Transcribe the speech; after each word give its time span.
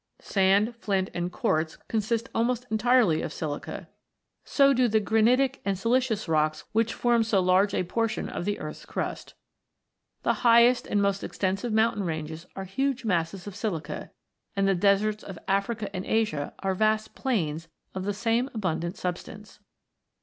Sand, 0.17 0.75
flint, 0.77 1.11
and 1.13 1.31
quartz 1.31 1.75
consist 1.87 2.27
almost 2.33 2.65
entirely 2.71 3.21
of 3.21 3.31
silica; 3.31 3.87
so 4.43 4.73
do 4.73 4.87
the 4.87 4.99
granitic 4.99 5.61
and 5.63 5.77
siliceous 5.77 6.27
rocks 6.27 6.63
which 6.71 6.95
form, 6.95 7.21
so 7.21 7.39
large 7.39 7.75
a 7.75 7.83
portion 7.83 8.27
of 8.27 8.43
the 8.43 8.57
earth's 8.59 8.83
crust. 8.83 9.35
The 10.23 10.33
highest 10.41 10.87
and 10.87 11.03
most 11.03 11.23
extensive 11.23 11.71
mountain 11.71 12.01
ranges 12.01 12.47
are 12.55 12.63
huge 12.63 13.05
masses 13.05 13.45
of 13.45 13.55
silica, 13.55 14.09
and 14.55 14.67
the 14.67 14.73
deserts 14.73 15.23
of 15.23 15.37
Africa 15.47 15.95
and 15.95 16.03
Asia 16.03 16.55
are 16.63 16.73
vast 16.73 17.13
plains 17.13 17.67
of 17.93 18.03
the 18.03 18.13
same 18.15 18.49
abundant 18.55 18.97
substance. 18.97 19.59